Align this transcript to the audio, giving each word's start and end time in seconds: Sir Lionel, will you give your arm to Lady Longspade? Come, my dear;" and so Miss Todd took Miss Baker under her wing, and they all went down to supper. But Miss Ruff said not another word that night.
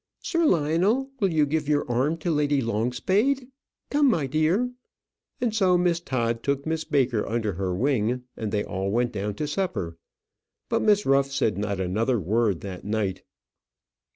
Sir 0.23 0.47
Lionel, 0.47 1.11
will 1.19 1.31
you 1.31 1.45
give 1.45 1.69
your 1.69 1.87
arm 1.87 2.17
to 2.17 2.31
Lady 2.31 2.59
Longspade? 2.59 3.47
Come, 3.91 4.07
my 4.09 4.25
dear;" 4.25 4.71
and 5.39 5.53
so 5.55 5.77
Miss 5.77 5.99
Todd 5.99 6.41
took 6.41 6.65
Miss 6.65 6.83
Baker 6.83 7.23
under 7.27 7.53
her 7.53 7.71
wing, 7.75 8.23
and 8.35 8.51
they 8.51 8.63
all 8.63 8.89
went 8.89 9.11
down 9.11 9.35
to 9.35 9.47
supper. 9.47 9.97
But 10.69 10.81
Miss 10.81 11.05
Ruff 11.05 11.31
said 11.31 11.55
not 11.55 11.79
another 11.79 12.19
word 12.19 12.61
that 12.61 12.83
night. 12.83 13.21